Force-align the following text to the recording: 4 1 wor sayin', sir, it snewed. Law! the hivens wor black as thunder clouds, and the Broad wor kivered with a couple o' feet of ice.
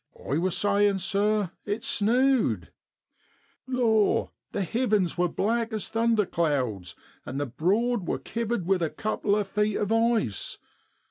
4 0.17 0.29
1 0.29 0.41
wor 0.41 0.49
sayin', 0.49 0.97
sir, 0.97 1.51
it 1.63 1.81
snewed. 1.83 2.69
Law! 3.67 4.31
the 4.51 4.63
hivens 4.63 5.15
wor 5.15 5.29
black 5.29 5.71
as 5.71 5.89
thunder 5.89 6.25
clouds, 6.25 6.95
and 7.23 7.39
the 7.39 7.45
Broad 7.45 8.07
wor 8.07 8.17
kivered 8.17 8.65
with 8.65 8.81
a 8.81 8.89
couple 8.89 9.35
o' 9.35 9.43
feet 9.43 9.77
of 9.77 9.91
ice. 9.91 10.57